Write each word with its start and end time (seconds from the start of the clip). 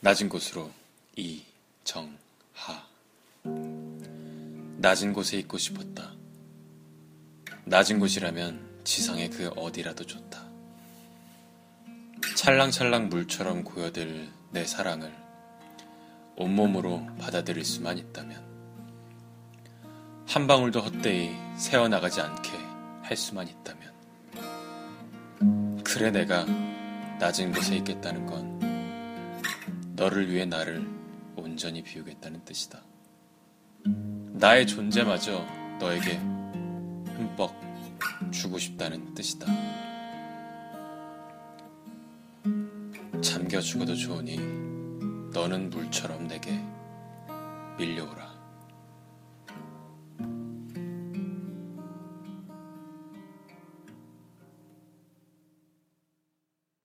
낮은 0.00 0.28
곳으로 0.28 0.70
이정하 1.16 2.86
낮은 4.76 5.14
곳에 5.14 5.38
있고 5.38 5.56
싶었다. 5.56 6.12
낮은 7.64 7.98
곳이라면 7.98 8.82
지상의 8.84 9.30
그 9.30 9.48
어디라도 9.56 10.04
좋다. 10.04 10.44
찰랑찰랑 12.36 13.08
물처럼 13.08 13.64
고여들 13.64 14.28
내 14.50 14.66
사랑을 14.66 15.12
온몸으로 16.36 17.06
받아들일 17.18 17.64
수만 17.64 17.96
있다면 17.96 18.44
한 20.28 20.46
방울도 20.46 20.80
헛되이 20.80 21.34
새어나가지 21.56 22.20
않게 22.20 22.50
할 23.02 23.16
수만 23.16 23.48
있다면 23.48 23.94
그래 25.82 26.10
내가 26.10 26.44
낮은 27.18 27.52
곳에 27.52 27.76
있겠다는 27.76 28.26
건 28.26 28.65
너를 29.96 30.30
위해 30.30 30.44
나를 30.44 30.86
온전히 31.36 31.82
비우겠다는 31.82 32.44
뜻이다. 32.44 32.82
나의 34.34 34.66
존재마저 34.66 35.46
너에게 35.80 36.18
흠뻑 37.16 37.54
주고 38.30 38.58
싶다는 38.58 39.14
뜻이다. 39.14 39.46
잠겨 43.22 43.58
죽어도 43.58 43.96
좋으니 43.96 44.36
너는 45.32 45.70
물처럼 45.70 46.28
내게 46.28 46.62
밀려오라. 47.78 48.35